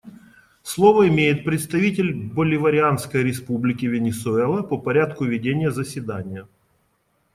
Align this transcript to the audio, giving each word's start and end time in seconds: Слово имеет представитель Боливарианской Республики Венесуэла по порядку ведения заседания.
Слово 0.63 1.09
имеет 1.09 1.43
представитель 1.43 2.11
Боливарианской 2.15 3.21
Республики 3.21 3.85
Венесуэла 3.85 4.63
по 4.63 4.79
порядку 4.79 5.25
ведения 5.25 5.69
заседания. 5.69 6.47